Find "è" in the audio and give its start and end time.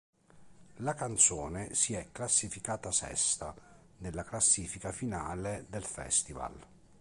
1.93-2.07